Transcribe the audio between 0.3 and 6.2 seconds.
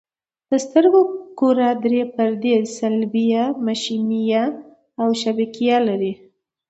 د سترګو کره درې پردې صلبیه، مشیمیه او شبکیه لري.